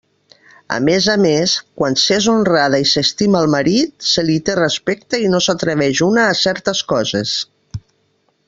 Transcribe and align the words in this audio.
A 0.75 0.77
més 0.85 1.07
a 1.15 1.17
més, 1.23 1.51
quan 1.81 1.97
s'és 2.03 2.29
honrada 2.33 2.79
i 2.85 2.89
s'estima 2.93 3.43
el 3.45 3.51
marit, 3.57 3.93
se 4.15 4.25
li 4.31 4.39
té 4.49 4.57
respecte 4.63 5.23
i 5.27 5.31
no 5.35 5.45
s'atreveix 5.49 6.05
una 6.11 6.27
a 6.31 6.37
certes 6.45 6.83
coses. 6.95 7.37